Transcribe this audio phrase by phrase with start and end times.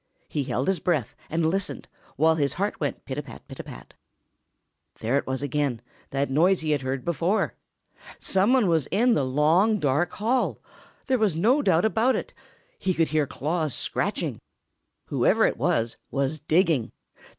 [0.27, 3.63] He held his breath and listened, while his heart went pit a pat, pit a
[3.63, 3.93] pat.
[4.99, 7.53] There it was again, that noise he had heard before!
[8.17, 10.59] Some one was in the long, dark hall!
[11.05, 12.33] There was no doubt about it.
[12.79, 14.39] He could hear claws scratching.
[15.09, 16.93] Whoever it was, was digging.